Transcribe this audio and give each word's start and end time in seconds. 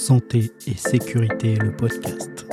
Santé 0.00 0.50
et 0.66 0.72
sécurité, 0.72 1.56
le 1.56 1.76
podcast. 1.76 2.46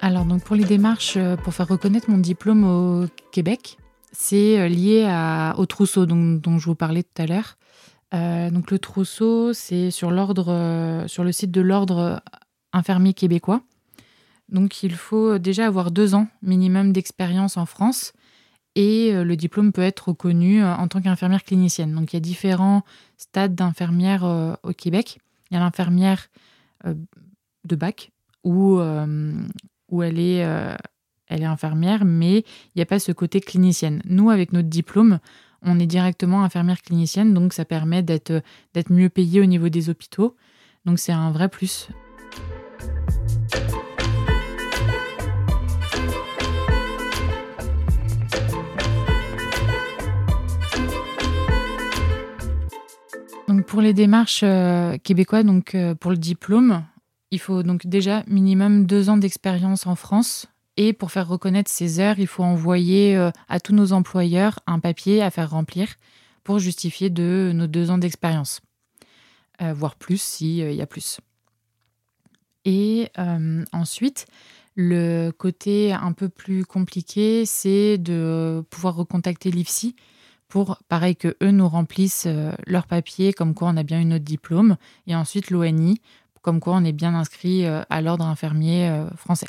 Alors 0.00 0.24
donc 0.24 0.42
pour 0.42 0.56
les 0.56 0.64
démarches 0.64 1.16
euh, 1.16 1.36
pour 1.36 1.54
faire 1.54 1.68
reconnaître 1.68 2.10
mon 2.10 2.18
diplôme 2.18 2.64
au 2.64 3.06
Québec, 3.30 3.78
c'est 4.10 4.58
euh, 4.58 4.66
lié 4.66 5.06
au 5.56 5.66
trousseau 5.66 6.04
dont, 6.04 6.58
je 6.58 6.64
vous 6.64 6.74
parlais 6.74 7.04
tout 7.04 7.22
à 7.22 7.26
l'heure. 7.26 7.58
Euh, 8.12 8.50
donc 8.50 8.72
le 8.72 8.80
trousseau, 8.80 9.52
c'est 9.52 9.92
sur 9.92 10.10
l'ordre, 10.10 11.04
sur 11.06 11.22
le 11.22 11.30
site 11.30 11.52
de 11.52 11.60
l'ordre 11.60 12.20
infirmier 12.72 13.14
québécois. 13.14 13.62
Donc 14.48 14.82
il 14.82 14.94
faut 14.94 15.38
déjà 15.38 15.66
avoir 15.66 15.90
deux 15.90 16.14
ans 16.14 16.28
minimum 16.42 16.92
d'expérience 16.92 17.56
en 17.56 17.66
France 17.66 18.12
et 18.78 19.12
euh, 19.12 19.24
le 19.24 19.34
diplôme 19.34 19.72
peut 19.72 19.82
être 19.82 20.08
reconnu 20.08 20.62
euh, 20.62 20.72
en 20.72 20.86
tant 20.86 21.00
qu'infirmière 21.00 21.42
clinicienne. 21.42 21.92
Donc 21.94 22.12
il 22.12 22.16
y 22.16 22.18
a 22.18 22.20
différents 22.20 22.84
stades 23.16 23.56
d'infirmière 23.56 24.24
euh, 24.24 24.54
au 24.62 24.72
Québec. 24.72 25.18
Il 25.50 25.54
y 25.54 25.56
a 25.56 25.60
l'infirmière 25.60 26.28
de 27.64 27.74
bac 27.74 28.12
où, 28.44 28.78
où 28.78 30.02
elle, 30.02 30.20
est, 30.20 30.36
elle 31.26 31.42
est 31.42 31.46
infirmière, 31.46 32.04
mais 32.04 32.40
il 32.40 32.72
n'y 32.76 32.82
a 32.82 32.86
pas 32.86 32.98
ce 32.98 33.12
côté 33.12 33.40
clinicienne. 33.40 34.02
Nous, 34.04 34.28
avec 34.28 34.52
notre 34.52 34.68
diplôme, 34.68 35.20
on 35.62 35.80
est 35.80 35.86
directement 35.86 36.44
infirmière 36.44 36.82
clinicienne, 36.82 37.32
donc 37.32 37.54
ça 37.54 37.64
permet 37.64 38.02
d'être 38.02 38.42
d'être 38.74 38.92
mieux 38.92 39.08
payé 39.08 39.40
au 39.40 39.46
niveau 39.46 39.70
des 39.70 39.88
hôpitaux. 39.88 40.36
Donc 40.84 40.98
c'est 40.98 41.12
un 41.12 41.30
vrai 41.32 41.48
plus. 41.48 41.88
Pour 53.78 53.84
les 53.84 53.94
démarches 53.94 54.40
euh, 54.42 54.98
québécois, 54.98 55.44
donc 55.44 55.76
euh, 55.76 55.94
pour 55.94 56.10
le 56.10 56.16
diplôme, 56.16 56.84
il 57.30 57.38
faut 57.38 57.62
donc 57.62 57.86
déjà 57.86 58.24
minimum 58.26 58.86
deux 58.86 59.08
ans 59.08 59.16
d'expérience 59.16 59.86
en 59.86 59.94
France. 59.94 60.48
Et 60.76 60.92
pour 60.92 61.12
faire 61.12 61.28
reconnaître 61.28 61.70
ces 61.70 62.00
heures, 62.00 62.18
il 62.18 62.26
faut 62.26 62.42
envoyer 62.42 63.16
euh, 63.16 63.30
à 63.48 63.60
tous 63.60 63.72
nos 63.72 63.92
employeurs 63.92 64.58
un 64.66 64.80
papier 64.80 65.22
à 65.22 65.30
faire 65.30 65.50
remplir 65.50 65.94
pour 66.42 66.58
justifier 66.58 67.08
de 67.08 67.52
nos 67.54 67.68
deux 67.68 67.92
ans 67.92 67.98
d'expérience, 67.98 68.62
Euh, 69.62 69.72
voire 69.72 69.94
plus 69.94 70.20
s'il 70.20 70.74
y 70.74 70.82
a 70.82 70.86
plus. 70.88 71.20
Et 72.64 73.12
ensuite, 73.72 74.26
le 74.74 75.30
côté 75.30 75.92
un 75.92 76.12
peu 76.12 76.28
plus 76.28 76.64
compliqué, 76.64 77.46
c'est 77.46 77.96
de 77.96 78.64
pouvoir 78.70 78.96
recontacter 78.96 79.52
l'IFSI 79.52 79.94
pour, 80.48 80.78
pareil, 80.88 81.14
que 81.14 81.36
eux 81.42 81.50
nous 81.50 81.68
remplissent 81.68 82.26
euh, 82.26 82.52
leur 82.66 82.86
papier, 82.86 83.32
comme 83.32 83.54
quoi 83.54 83.68
on 83.68 83.76
a 83.76 83.82
bien 83.82 84.00
eu 84.00 84.04
notre 84.04 84.24
diplôme, 84.24 84.76
et 85.06 85.14
ensuite 85.14 85.50
l'ONI, 85.50 86.00
comme 86.42 86.60
quoi 86.60 86.74
on 86.74 86.84
est 86.84 86.92
bien 86.92 87.14
inscrit 87.14 87.66
euh, 87.66 87.82
à 87.90 88.00
l'ordre 88.00 88.24
infirmier 88.24 88.88
euh, 88.88 89.08
français. 89.10 89.48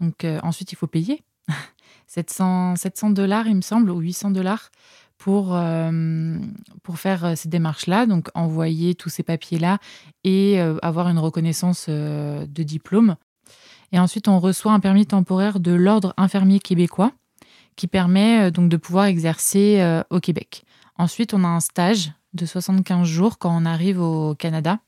Donc 0.00 0.24
ensuite, 0.44 0.70
il 0.70 0.76
faut 0.76 0.86
payer 0.86 1.24
700 2.06 2.76
700 2.76 3.10
dollars, 3.10 3.48
il 3.48 3.56
me 3.56 3.62
semble, 3.62 3.90
ou 3.90 3.98
800 3.98 4.30
dollars 4.30 4.70
pour, 5.16 5.60
pour 6.84 6.98
faire 7.00 7.36
ces 7.36 7.48
démarches-là, 7.48 8.06
donc 8.06 8.28
envoyer 8.34 8.94
tous 8.94 9.08
ces 9.08 9.24
papiers-là 9.24 9.78
et 10.22 10.60
avoir 10.82 11.08
une 11.08 11.18
reconnaissance 11.18 11.88
de 11.88 12.62
diplôme. 12.62 13.16
Et 13.90 13.98
ensuite, 13.98 14.28
on 14.28 14.38
reçoit 14.38 14.72
un 14.72 14.78
permis 14.78 15.04
temporaire 15.04 15.58
de 15.58 15.72
l'Ordre 15.72 16.14
infirmier 16.16 16.60
québécois 16.60 17.10
qui 17.78 17.86
permet 17.86 18.48
euh, 18.48 18.50
donc 18.50 18.68
de 18.68 18.76
pouvoir 18.76 19.06
exercer 19.06 19.80
euh, 19.80 20.02
au 20.10 20.20
Québec. 20.20 20.64
Ensuite, 20.96 21.32
on 21.32 21.44
a 21.44 21.48
un 21.48 21.60
stage 21.60 22.12
de 22.34 22.44
75 22.44 23.06
jours 23.06 23.38
quand 23.38 23.56
on 23.56 23.64
arrive 23.64 24.00
au 24.00 24.34
Canada. 24.34 24.80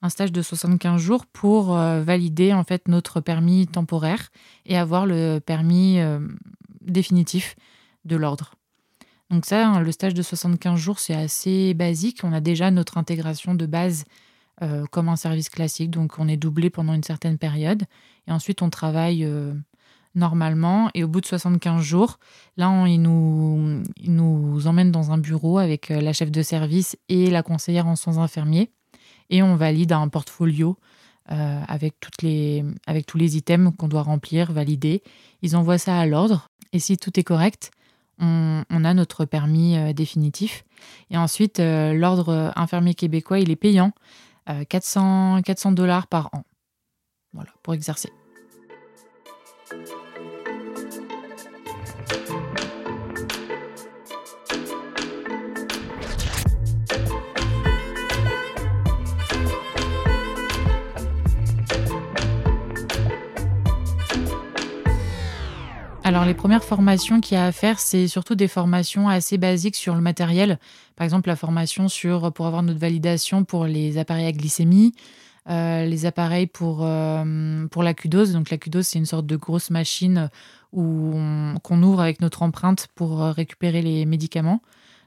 Un 0.00 0.08
stage 0.08 0.30
de 0.30 0.40
75 0.40 1.02
jours 1.02 1.26
pour 1.26 1.76
euh, 1.76 2.00
valider 2.00 2.54
en 2.54 2.62
fait 2.62 2.86
notre 2.86 3.20
permis 3.20 3.66
temporaire 3.66 4.30
et 4.64 4.78
avoir 4.78 5.04
le 5.04 5.40
permis 5.40 5.98
définitif 6.80 7.56
de 8.04 8.14
l'ordre. 8.14 8.54
Donc 9.30 9.44
ça, 9.44 9.66
hein, 9.66 9.80
le 9.80 9.90
stage 9.90 10.14
de 10.14 10.22
75 10.22 10.78
jours, 10.78 11.00
c'est 11.00 11.16
assez 11.16 11.74
basique. 11.74 12.20
On 12.22 12.32
a 12.32 12.40
déjà 12.40 12.70
notre 12.70 12.96
intégration 12.96 13.54
de 13.54 13.66
base 13.66 14.04
comme 14.90 15.08
un 15.08 15.14
service 15.14 15.50
classique, 15.50 15.90
donc 15.90 16.18
on 16.18 16.26
est 16.26 16.36
doublé 16.36 16.68
pendant 16.68 16.92
une 16.92 17.04
certaine 17.04 17.38
période. 17.38 17.84
Et 18.26 18.32
ensuite, 18.32 18.60
on 18.60 18.70
travaille 18.70 19.24
normalement. 20.14 20.90
Et 20.94 21.04
au 21.04 21.08
bout 21.08 21.20
de 21.20 21.26
75 21.26 21.82
jours, 21.82 22.18
là, 22.56 22.70
on, 22.70 22.86
il, 22.86 23.00
nous, 23.00 23.82
il 23.96 24.14
nous 24.14 24.66
emmène 24.66 24.90
dans 24.90 25.10
un 25.12 25.18
bureau 25.18 25.58
avec 25.58 25.90
euh, 25.90 26.00
la 26.00 26.12
chef 26.12 26.30
de 26.30 26.42
service 26.42 26.96
et 27.08 27.30
la 27.30 27.42
conseillère 27.42 27.86
en 27.86 27.96
soins 27.96 28.18
infirmiers. 28.18 28.70
Et 29.30 29.42
on 29.42 29.56
valide 29.56 29.92
un 29.92 30.08
portfolio 30.08 30.76
euh, 31.30 31.60
avec, 31.68 32.00
toutes 32.00 32.22
les, 32.22 32.64
avec 32.86 33.06
tous 33.06 33.18
les 33.18 33.36
items 33.36 33.72
qu'on 33.76 33.88
doit 33.88 34.02
remplir, 34.02 34.52
valider. 34.52 35.02
Ils 35.42 35.56
envoient 35.56 35.78
ça 35.78 35.98
à 35.98 36.06
l'ordre. 36.06 36.48
Et 36.72 36.78
si 36.78 36.96
tout 36.96 37.18
est 37.18 37.24
correct, 37.24 37.70
on, 38.18 38.64
a 38.70 38.94
notre 38.94 39.24
permis 39.24 39.76
euh, 39.76 39.92
définitif. 39.92 40.64
Et 41.10 41.16
ensuite, 41.16 41.58
l'ordre 41.60 42.52
infirmier 42.56 42.94
québécois, 42.94 43.38
il 43.40 43.50
est 43.50 43.56
payant. 43.56 43.92
euh, 44.48 44.64
400 44.64 45.42
400 45.42 45.72
dollars 45.72 46.06
par 46.06 46.30
an. 46.32 46.44
Voilà, 47.32 47.50
pour 47.62 47.74
exercer. 47.74 48.10
Les 66.28 66.34
premières 66.34 66.62
formations 66.62 67.22
qu'il 67.22 67.36
y 67.36 67.40
a 67.40 67.46
à 67.46 67.52
faire, 67.52 67.80
c'est 67.80 68.06
surtout 68.06 68.34
des 68.34 68.48
formations 68.48 69.08
assez 69.08 69.38
basiques 69.38 69.76
sur 69.76 69.94
le 69.94 70.02
matériel. 70.02 70.58
Par 70.94 71.06
exemple, 71.06 71.26
la 71.26 71.36
formation 71.36 71.88
sur 71.88 72.30
pour 72.34 72.46
avoir 72.46 72.62
notre 72.62 72.78
validation 72.78 73.44
pour 73.44 73.64
les 73.64 73.96
appareils 73.96 74.26
à 74.26 74.32
glycémie, 74.32 74.92
euh, 75.48 75.86
les 75.86 76.04
appareils 76.04 76.46
pour, 76.46 76.80
euh, 76.82 77.66
pour 77.68 77.82
la 77.82 77.94
cudose. 77.94 78.34
Donc 78.34 78.50
la 78.50 78.58
cudose, 78.58 78.86
c'est 78.86 78.98
une 78.98 79.06
sorte 79.06 79.24
de 79.24 79.36
grosse 79.36 79.70
machine 79.70 80.28
qu'on 80.70 81.82
ouvre 81.82 82.00
avec 82.00 82.20
notre 82.20 82.42
empreinte 82.42 82.88
pour 82.94 83.22
euh, 83.22 83.32
récupérer 83.32 83.80
les 83.80 84.04
médicaments. 84.04 84.60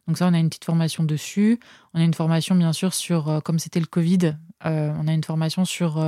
Donc 0.08 0.18
ça, 0.18 0.26
on 0.28 0.34
a 0.34 0.40
une 0.40 0.50
petite 0.50 0.66
formation 0.66 1.04
dessus. 1.04 1.60
On 1.94 2.00
a 2.00 2.04
une 2.04 2.16
formation, 2.16 2.56
bien 2.56 2.74
sûr, 2.74 2.96
sur, 2.96 3.30
euh, 3.30 3.40
comme 3.42 3.60
c'était 3.60 3.80
le 3.80 3.86
Covid, 3.86 4.38
on 4.64 5.08
a 5.08 5.14
une 5.14 5.24
formation 5.24 5.66
sur 5.66 6.00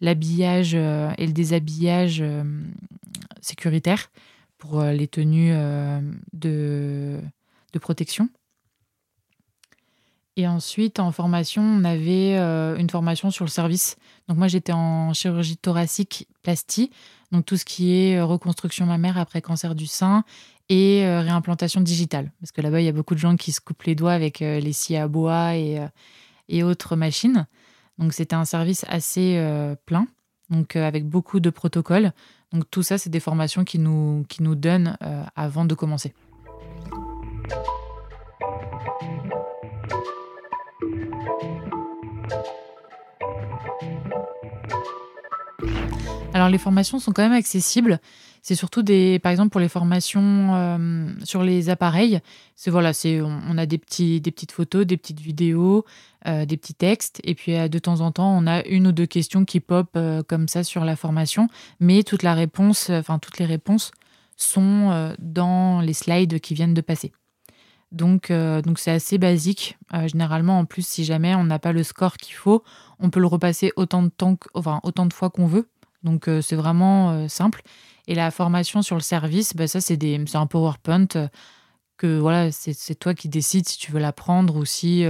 l'habillage 0.00 0.72
et 0.72 1.26
le 1.26 1.32
déshabillage 1.32 2.24
sécuritaire 3.42 4.08
pour 4.58 4.80
euh, 4.80 4.92
les 4.92 5.08
tenues 5.08 5.52
euh, 5.52 6.00
de, 6.32 7.20
protection. 7.80 8.28
Et 10.36 10.48
ensuite, 10.48 10.98
en 10.98 11.12
formation, 11.12 11.62
on 11.62 11.84
avait 11.84 12.36
euh, 12.36 12.76
une 12.76 12.90
formation 12.90 13.30
sur 13.30 13.44
le 13.44 13.50
service. 13.50 13.96
Donc 14.28 14.36
moi, 14.36 14.48
j'étais 14.48 14.72
en 14.72 15.12
chirurgie 15.14 15.56
thoracique 15.56 16.26
plastie, 16.42 16.90
donc 17.30 17.46
tout 17.46 17.56
ce 17.56 17.64
qui 17.64 17.94
est 17.94 18.20
reconstruction 18.20 18.84
mammaire 18.84 19.16
après 19.16 19.40
cancer 19.40 19.76
du 19.76 19.86
sein 19.86 20.24
et 20.68 21.04
réimplantation 21.06 21.80
digitale. 21.80 22.30
Parce 22.40 22.52
que 22.52 22.60
là-bas, 22.60 22.80
il 22.80 22.84
y 22.84 22.88
a 22.88 22.92
beaucoup 22.92 23.14
de 23.14 23.20
gens 23.20 23.36
qui 23.36 23.52
se 23.52 23.60
coupent 23.60 23.84
les 23.84 23.94
doigts 23.94 24.12
avec 24.12 24.40
les 24.40 24.72
scies 24.72 24.96
à 24.96 25.08
bois 25.08 25.56
et, 25.56 25.80
et 26.48 26.62
autres 26.62 26.94
machines. 26.94 27.46
Donc 27.96 28.12
c'était 28.12 28.34
un 28.34 28.44
service 28.44 28.84
assez 28.88 29.42
plein, 29.86 30.06
donc 30.50 30.76
avec 30.76 31.06
beaucoup 31.06 31.40
de 31.40 31.48
protocoles. 31.48 32.12
Donc 32.52 32.64
tout 32.70 32.82
ça, 32.82 32.96
c'est 32.96 33.10
des 33.10 33.20
formations 33.20 33.64
qui 33.64 33.78
nous, 33.78 34.24
donnent 34.40 34.96
euh, 35.02 35.22
avant 35.36 35.64
de 35.64 35.74
commencer. 35.74 36.14
Alors 46.32 46.48
les 46.48 46.58
formations 46.58 46.98
sont 46.98 47.12
quand 47.12 47.22
même 47.22 47.32
accessibles. 47.32 48.00
C'est 48.42 48.54
surtout 48.54 48.82
des, 48.82 49.18
par 49.18 49.32
exemple 49.32 49.50
pour 49.50 49.60
les 49.60 49.68
formations 49.68 50.54
euh, 50.54 51.10
sur 51.24 51.42
les 51.42 51.70
appareils. 51.70 52.20
C'est 52.54 52.70
voilà, 52.70 52.92
c'est 52.92 53.20
on, 53.20 53.58
a 53.58 53.66
des 53.66 53.78
petits, 53.78 54.20
des 54.20 54.30
petites 54.30 54.52
photos, 54.52 54.86
des 54.86 54.96
petites 54.96 55.20
vidéos, 55.20 55.84
euh, 56.26 56.44
des 56.44 56.56
petits 56.56 56.74
textes, 56.74 57.20
et 57.24 57.34
puis 57.34 57.56
euh, 57.56 57.68
de 57.68 57.78
temps 57.78 58.00
en 58.00 58.12
temps 58.12 58.36
on 58.36 58.46
a 58.46 58.64
une 58.66 58.86
ou 58.86 58.92
deux 58.92 59.06
questions 59.06 59.44
qui 59.44 59.60
pop 59.60 59.98
comme 60.28 60.48
ça 60.48 60.64
sur 60.64 60.84
la 60.84 60.96
formation. 60.96 61.48
Mais 61.80 62.02
toute 62.02 62.22
la 62.22 62.34
réponse, 62.34 62.90
enfin 62.90 63.18
toutes 63.18 63.38
les 63.38 63.46
réponses 63.46 63.90
sont 64.36 65.14
dans 65.18 65.80
les 65.80 65.92
slides 65.92 66.38
qui 66.40 66.54
viennent 66.54 66.74
de 66.74 66.80
passer. 66.80 67.12
Donc 67.90 68.30
donc 68.30 68.78
c'est 68.78 68.92
assez 68.92 69.18
basique. 69.18 69.78
Généralement 70.06 70.58
en 70.58 70.64
plus 70.64 70.86
si 70.86 71.04
jamais 71.04 71.34
on 71.34 71.44
n'a 71.44 71.58
pas 71.58 71.72
le 71.72 71.82
score 71.82 72.16
qu'il 72.16 72.34
faut, 72.34 72.62
on 73.00 73.10
peut 73.10 73.20
le 73.20 73.26
repasser 73.26 73.72
autant 73.76 74.02
de 74.02 74.08
temps, 74.08 74.38
enfin 74.54 74.80
autant 74.84 75.06
de 75.06 75.12
fois 75.12 75.30
qu'on 75.30 75.46
veut 75.46 75.68
Donc 76.04 76.30
c'est 76.40 76.56
vraiment 76.56 77.28
simple. 77.28 77.62
Et 78.10 78.14
la 78.14 78.30
formation 78.30 78.80
sur 78.80 78.96
le 78.96 79.02
service, 79.02 79.54
bah, 79.54 79.68
ça 79.68 79.82
c'est 79.82 80.02
un 80.34 80.46
PowerPoint 80.46 81.06
que 81.98 82.18
voilà, 82.18 82.50
c'est 82.50 82.94
toi 82.94 83.12
qui 83.12 83.28
décides 83.28 83.68
si 83.68 83.76
tu 83.76 83.92
veux 83.92 84.00
l'apprendre 84.00 84.56
ou 84.56 84.64
si, 84.64 85.04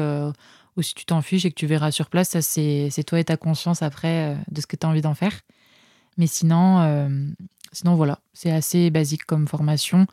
ou 0.77 0.83
si 0.83 0.95
tu 0.95 1.05
t'en 1.05 1.23
fiches 1.23 1.45
et 1.45 1.51
que 1.51 1.55
tu 1.55 1.67
verras 1.67 1.93
sur 1.93 2.11
place. 2.11 2.31
Ça 2.31 2.43
c'est 2.43 3.05
toi 3.07 3.21
et 3.21 3.25
ta 3.25 3.37
conscience 3.37 3.83
après 3.83 4.37
de 4.51 4.61
ce 4.61 4.67
que 4.67 4.75
tu 4.75 4.85
as 4.85 4.91
envie 4.91 5.01
d'en 5.01 5.15
faire. 5.15 5.33
Mais 6.17 6.27
sinon, 6.27 7.09
sinon 7.71 7.95
voilà, 7.95 8.19
c'est 8.33 8.51
assez 8.51 8.91
basique 8.91 9.25
comme 9.27 9.47
formation. 9.47 10.09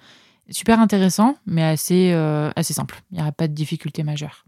Super 0.51 0.79
intéressant, 0.79 1.37
mais 1.47 1.63
assez, 1.63 2.13
assez 2.55 2.73
simple. 2.73 3.01
Il 3.09 3.15
n'y 3.15 3.21
aura 3.21 3.31
pas 3.31 3.47
de 3.47 3.53
difficulté 3.53 4.03
majeure. 4.03 4.45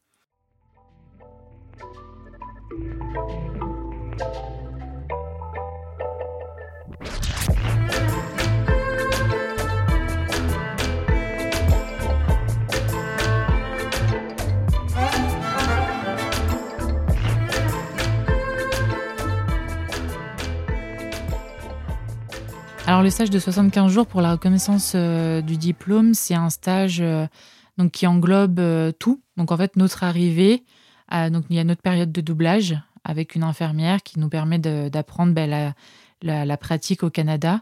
Alors 22.87 23.03
le 23.03 23.09
stage 23.09 23.29
de 23.29 23.37
75 23.37 23.91
jours 23.91 24.07
pour 24.07 24.21
la 24.21 24.31
reconnaissance 24.31 24.93
euh, 24.95 25.41
du 25.41 25.57
diplôme, 25.57 26.13
c'est 26.13 26.35
un 26.35 26.49
stage 26.49 27.01
euh, 27.01 27.27
donc 27.77 27.91
qui 27.91 28.07
englobe 28.07 28.59
euh, 28.59 28.93
tout. 28.93 29.21
Donc 29.35 29.51
en 29.51 29.57
fait 29.57 29.75
notre 29.75 30.05
arrivée, 30.05 30.63
donc 31.11 31.43
il 31.49 31.57
y 31.57 31.59
a 31.59 31.65
notre 31.65 31.81
période 31.81 32.13
de 32.13 32.21
doublage 32.21 32.77
avec 33.03 33.35
une 33.35 33.43
infirmière 33.43 34.01
qui 34.03 34.21
nous 34.21 34.29
permet 34.29 34.57
d'apprendre 34.57 35.33
ben, 35.33 35.73
la, 36.21 36.57
pratique 36.57 37.03
au 37.03 37.09
Canada. 37.09 37.61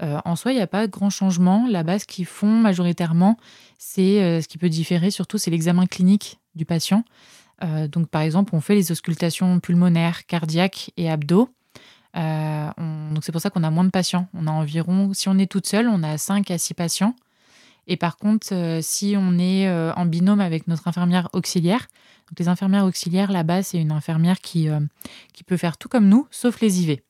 en 0.00 0.36
soi, 0.36 0.52
il 0.52 0.56
n'y 0.56 0.60
a 0.60 0.66
pas 0.66 0.86
grand 0.86 1.10
changement. 1.10 1.66
Là-bas, 1.68 2.00
ce 2.00 2.04
qu'ils 2.04 2.26
font 2.26 2.52
majoritairement, 2.52 3.36
c'est 3.78 4.40
ce 4.40 4.46
qui 4.46 4.58
peut 4.58 4.68
différer 4.68 5.10
surtout, 5.10 5.38
c'est 5.38 5.50
l'examen 5.50 5.86
clinique 5.86 6.38
du 6.54 6.64
patient. 6.64 7.04
donc 7.88 8.08
par 8.08 8.22
exemple, 8.22 8.54
on 8.54 8.60
fait 8.60 8.74
les 8.76 8.92
auscultations 8.92 9.58
pulmonaires, 9.58 10.26
cardiaques 10.26 10.92
et 10.96 11.10
abdos. 11.10 11.48
Euh, 12.16 12.70
donc 13.12 13.24
c'est 13.24 13.32
pour 13.32 13.40
ça 13.40 13.50
qu'on 13.50 13.62
a 13.62 13.70
moins 13.70 13.84
de 13.84 13.90
patients. 13.90 14.28
On 14.34 14.46
a 14.46 14.50
environ, 14.50 15.12
si 15.14 15.28
on 15.28 15.38
est 15.38 15.50
toute 15.50 15.66
seule, 15.66 15.88
on 15.88 16.02
a 16.02 16.18
5 16.18 16.50
à 16.50 16.58
6 16.58 16.74
patients. 16.74 17.14
Et 17.86 17.96
par 17.96 18.16
contre, 18.16 18.54
euh, 18.54 18.80
si 18.80 19.14
on 19.18 19.38
est 19.38 19.68
euh, 19.68 19.92
en 19.94 20.06
binôme 20.06 20.40
avec 20.40 20.68
notre 20.68 20.88
infirmière 20.88 21.28
auxiliaire, 21.32 21.86
donc 22.30 22.38
les 22.38 22.48
infirmières 22.48 22.84
auxiliaires 22.84 23.30
là-bas, 23.30 23.62
c'est 23.62 23.78
une 23.78 23.92
infirmière 23.92 24.40
qui, 24.40 24.68
qui 25.34 25.44
peut 25.44 25.58
faire 25.58 25.76
tout 25.76 25.88
comme 25.88 26.08
nous, 26.08 26.26
sauf 26.30 26.60
les 26.60 26.82
IV. 26.82 27.00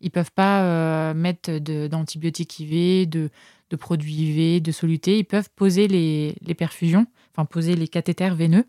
Ils 0.00 0.10
peuvent 0.10 0.32
pas 0.32 1.14
mettre 1.14 1.58
d'antibiotiques 1.88 2.58
IV, 2.58 3.08
de, 3.08 3.30
de, 3.70 3.76
produits 3.76 4.14
IV, 4.14 4.60
de 4.60 4.72
solutés. 4.72 5.18
Ils 5.18 5.24
peuvent 5.24 5.48
poser 5.54 5.86
les, 5.86 6.34
les 6.40 6.54
perfusions, 6.54 7.06
enfin 7.32 7.44
poser 7.44 7.76
les 7.76 7.86
cathéters 7.86 8.34
veineux, 8.34 8.64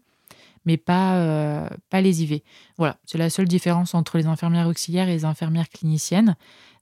mais 0.66 0.78
pas, 0.78 1.16
euh, 1.16 1.70
pas 1.90 2.02
les 2.02 2.24
IV. 2.24 2.42
Voilà, 2.78 2.98
c'est 3.06 3.18
la 3.18 3.30
seule 3.30 3.48
différence 3.48 3.94
entre 3.94 4.18
les 4.18 4.28
infirmières 4.28 4.68
auxiliaires 4.68 5.08
et 5.10 5.14
les 5.14 5.26
infirmières 5.26 5.70
cliniciennes. 5.70 6.36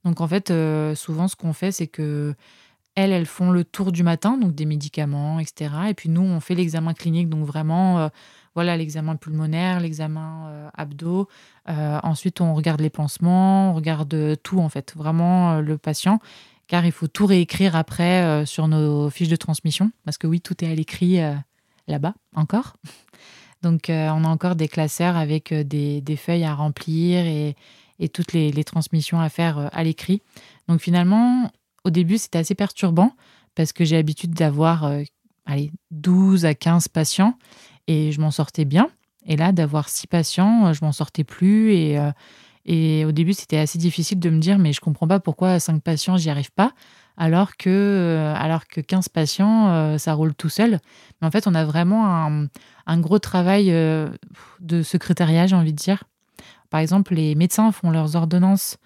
Donc 0.03 0.21
en 0.21 0.27
fait, 0.27 0.51
euh, 0.51 0.95
souvent 0.95 1.27
ce 1.27 1.35
qu'on 1.35 1.53
fait, 1.53 1.71
c'est 1.71 1.87
que 1.87 2.35
elles, 2.95 3.11
elles 3.11 3.27
font 3.27 3.51
le 3.51 3.63
tour 3.63 3.91
du 3.91 4.01
matin, 4.01 4.37
donc 4.37 4.55
des 4.55 4.65
médicaments, 4.65 5.39
etc. 5.39 5.71
Et 5.89 5.93
puis 5.93 6.09
nous, 6.09 6.21
on 6.21 6.39
fait 6.39 6.55
l'examen 6.55 6.93
clinique, 6.95 7.29
donc 7.29 7.45
vraiment, 7.45 7.99
euh, 7.99 8.09
voilà, 8.55 8.75
l'examen 8.75 9.15
pulmonaire, 9.15 9.79
l'examen 9.79 10.71
abdo. 10.75 11.27
ensuite, 11.67 12.41
on 12.41 12.55
regarde 12.55 12.81
les 12.81 12.89
pansements, 12.89 13.71
on 13.71 13.73
regarde 13.75 14.37
tout 14.41 14.59
en 14.59 14.69
fait, 14.69 14.95
vraiment 14.95 15.61
le 15.61 15.77
patient, 15.77 16.19
car 16.65 16.83
il 16.83 16.91
faut 16.91 17.07
tout 17.07 17.27
réécrire 17.27 17.75
après 17.75 18.47
sur 18.47 18.67
nos 18.67 19.11
fiches 19.11 19.29
de 19.29 19.35
transmission, 19.35 19.91
parce 20.05 20.17
que 20.17 20.25
oui, 20.25 20.41
tout 20.41 20.65
est 20.65 20.71
à 20.71 20.73
l'écrit 20.73 21.19
là-bas 21.87 22.15
encore. 22.35 22.73
Donc, 23.63 23.89
euh, 23.89 24.09
on 24.13 24.23
a 24.23 24.27
encore 24.27 24.55
des 24.55 24.67
classeurs 24.67 25.15
avec 25.17 25.51
euh, 25.51 25.63
des, 25.63 26.15
feuilles 26.15 26.43
à 26.43 26.53
remplir 26.53 27.25
et, 27.25 27.55
toutes 28.09 28.33
les, 28.33 28.63
transmissions 28.63 29.19
à 29.19 29.29
faire 29.29 29.57
euh, 29.57 29.67
à 29.71 29.83
l'écrit. 29.83 30.21
Donc, 30.67 30.81
finalement, 30.81 31.51
au 31.83 31.89
début, 31.89 32.17
c'était 32.17 32.37
assez 32.37 32.55
perturbant 32.55 33.11
parce 33.55 33.73
que 33.73 33.85
j'ai 33.85 33.95
l'habitude 33.95 34.33
d'avoir 34.33 34.91
12 35.89 36.45
à 36.45 36.53
15 36.53 36.89
patients 36.89 37.33
et 37.87 38.11
je 38.11 38.21
m'en 38.21 38.29
sortais 38.29 38.65
bien. 38.65 38.89
Et 39.25 39.35
là, 39.35 39.51
d'avoir 39.51 39.89
6 39.89 40.05
patients, 40.05 40.73
je 40.73 40.85
m'en 40.85 40.91
sortais 40.91 41.23
plus. 41.23 41.73
Et, 42.65 43.05
au 43.05 43.11
début, 43.11 43.33
c'était 43.33 43.57
assez 43.57 43.79
difficile 43.79 44.19
de 44.19 44.29
me 44.29 44.39
dire, 44.39 44.59
mais 44.59 44.73
je 44.73 44.81
comprends 44.81 45.07
pas 45.07 45.19
pourquoi 45.19 45.51
à 45.51 45.59
5 45.59 45.81
patients, 45.81 46.17
j'y 46.17 46.29
arrive 46.29 46.51
pas 46.51 46.73
alors 47.17 47.57
que, 47.57 47.69
euh, 47.69 48.33
alors 48.35 48.67
que 48.67 48.79
15 48.79 49.09
patients, 49.09 49.69
euh, 49.69 49.97
ça 49.97 50.13
roule 50.13 50.35
tout 50.35 50.49
seul. 50.49 50.79
Mais 51.19 51.27
en 51.27 51.31
fait, 51.31 51.47
on 51.47 51.55
a 51.55 51.65
vraiment 51.65 52.47
un, 52.85 52.99
gros 52.99 53.19
travail 53.19 53.71
euh, 53.71 54.09
de 54.59 54.83
secrétariat, 54.83 55.47
j'ai 55.47 55.55
envie 55.55 55.73
de 55.73 55.77
dire. 55.77 56.03
Par 56.69 56.79
exemple, 56.79 57.15
les 57.15 57.33
médecins 57.33 57.71
font 57.71 57.89
leurs 57.89 58.15
ordonnances 58.15 58.77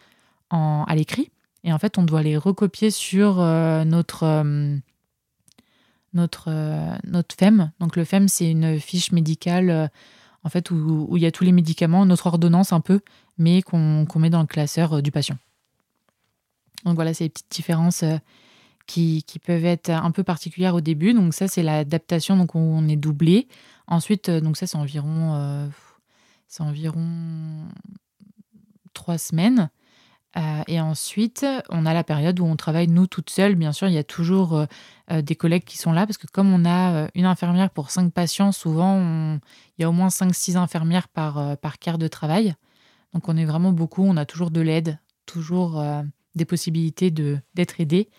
à 0.50 0.94
l'écrit. 0.96 1.30
Et 1.64 1.72
en 1.72 1.80
fait, 1.80 1.98
on 1.98 2.04
doit 2.04 2.22
les 2.22 2.38
recopier 2.38 2.92
sur 2.92 3.38
notre, 3.38 4.44
notre, 6.14 6.52
notre 7.08 7.36
FEM. 7.36 7.72
Donc, 7.80 7.96
le 7.96 8.04
FEM, 8.04 8.28
c'est 8.28 8.52
une 8.52 8.80
fiche 8.80 9.12
médicale 9.12 9.90
en 10.44 10.50
fait, 10.50 10.72
où, 10.72 11.08
il 11.16 11.24
y 11.24 11.26
a 11.26 11.32
tous 11.32 11.44
les 11.44 11.52
médicaments, 11.52 12.06
notre 12.06 12.28
ordonnance 12.28 12.74
un 12.74 12.82
peu, 12.82 13.00
mais 13.38 13.62
qu'on 13.62 14.06
met 14.16 14.30
dans 14.30 14.42
le 14.42 14.48
classeur 14.48 15.02
du 15.02 15.12
patient. 15.12 15.38
Donc 16.86 16.96
voilà, 16.96 17.14
c'est 17.14 17.26
les 17.26 17.30
petites 17.30 17.52
différences 17.52 18.04
euh, 18.04 18.18
qui, 18.88 19.24
peuvent 19.46 19.66
être 19.66 19.90
un 19.90 20.12
peu 20.12 20.24
particulières 20.24 20.76
au 20.76 20.82
début. 20.82 21.14
Donc 21.14 21.34
ça, 21.34 21.48
c'est 21.48 21.64
l'adaptation, 21.64 22.36
donc 22.36 22.56
on 22.56 22.88
est 22.88 22.96
doublé. 22.96 23.48
Ensuite, 23.88 24.30
euh, 24.30 24.42
donc 24.42 24.58
ça, 24.58 24.68
c'est 24.68 24.78
environ, 24.78 25.36
euh, 25.36 25.68
trois 28.94 29.18
semaines. 29.18 29.70
et 30.68 30.80
ensuite, 30.80 31.46
on 31.70 31.86
a 31.86 31.94
la 31.94 32.04
période 32.04 32.40
où 32.40 32.46
on 32.46 32.56
travaille 32.56 32.88
nous 32.88 33.08
toutes 33.08 33.30
seules. 33.30 33.56
Bien 33.56 33.72
sûr, 33.72 33.88
il 33.88 33.94
y 33.94 33.98
a 33.98 34.04
toujours 34.04 34.66
des 35.10 35.36
collègues 35.36 35.64
qui 35.64 35.78
sont 35.78 35.92
là 35.92 36.06
parce 36.06 36.18
que 36.18 36.28
comme 36.28 36.54
on 36.54 36.66
a 36.66 37.08
une 37.16 37.26
infirmière 37.26 37.70
pour 37.70 37.90
cinq 37.90 38.14
patients, 38.14 38.52
souvent 38.52 39.40
il 39.78 39.82
y 39.82 39.84
a 39.84 39.90
au 39.90 39.94
moins 39.94 40.10
cinq, 40.10 40.34
six 40.34 40.56
infirmières 40.58 41.08
par, 41.08 41.58
par 41.58 41.80
quart 41.80 41.98
de 41.98 42.08
travail. 42.08 42.56
Donc 43.14 43.28
on 43.30 43.38
est 43.38 43.46
vraiment 43.46 43.72
beaucoup, 43.72 44.04
on 44.04 44.18
a 44.18 44.26
toujours 44.26 44.52
de 44.52 44.62
l'aide, 44.62 45.00
toujours 45.26 45.82
des 46.36 46.46
possibilités 46.46 47.12
de 47.12 47.40
d'être 47.56 47.80
aidé. 47.80 48.10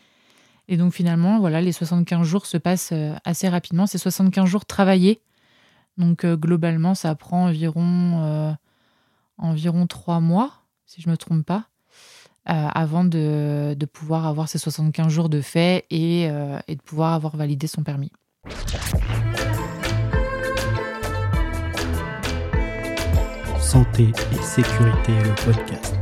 Et 0.69 0.77
donc 0.77 0.93
finalement, 0.93 1.41
voilà, 1.41 1.61
les 1.61 1.73
75 1.73 2.27
jours 2.27 2.47
se 2.47 2.57
passent 2.57 2.93
euh, 2.93 3.15
assez 3.25 3.49
rapidement. 3.49 3.87
C'est 3.87 3.99
75 3.99 4.47
jours 4.47 4.65
travaillés. 4.65 5.21
Donc 5.99 6.25
euh, 6.25 6.37
globalement, 6.37 6.95
ça 6.95 7.15
prend 7.15 7.47
environ, 7.47 8.23
euh, 8.23 8.53
environ 9.39 9.87
3 9.87 10.21
mois, 10.21 10.63
si 10.87 11.03
je 11.03 11.09
ne 11.09 11.13
me 11.13 11.17
trompe 11.17 11.45
pas, 11.45 11.67
avant 12.45 13.05
de, 13.05 13.77
de, 13.79 13.87
pouvoir 13.87 14.27
avoir 14.27 14.49
ces 14.49 14.59
75 14.59 15.09
jours 15.09 15.29
de 15.29 15.41
fait 15.41 15.87
et, 15.91 16.23
et 16.23 16.75
de 16.75 16.83
pouvoir 16.83 17.13
avoir 17.13 17.37
validé 17.37 17.69
son 17.69 17.85
permis. 17.85 18.11
Santé 23.61 24.11
et 24.33 24.43
sécurité, 24.43 25.13
le 25.23 25.35
podcast. 25.45 26.02